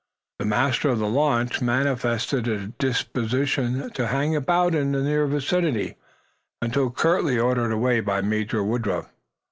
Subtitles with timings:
[0.39, 5.95] The master of the launch manifested a disposition to hang about in the near vicinity,
[6.59, 9.11] until curtly ordered away by Major Woodruff.